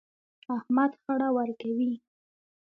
احمد 0.57 0.91
خړه 1.01 1.29
ورکوي. 1.37 1.93